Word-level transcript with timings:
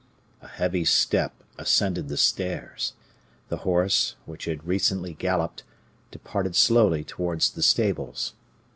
A 0.41 0.47
heavy 0.47 0.83
step 0.83 1.43
ascended 1.59 2.07
the 2.09 2.17
stairs; 2.17 2.93
the 3.49 3.57
horse, 3.57 4.15
which 4.25 4.45
had 4.45 4.65
recently 4.65 5.13
galloped, 5.13 5.61
departed 6.09 6.55
slowly 6.55 7.03
towards 7.03 7.51
the 7.51 7.61
stables. 7.61 8.33